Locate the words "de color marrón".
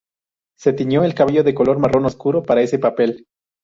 1.43-2.05